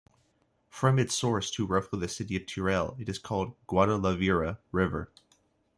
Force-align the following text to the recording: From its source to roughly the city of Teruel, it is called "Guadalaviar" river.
From 0.67 0.97
its 0.97 1.13
source 1.13 1.51
to 1.51 1.67
roughly 1.67 1.99
the 1.99 2.07
city 2.07 2.35
of 2.35 2.47
Teruel, 2.47 2.99
it 2.99 3.07
is 3.07 3.19
called 3.19 3.53
"Guadalaviar" 3.67 4.57
river. 4.71 5.11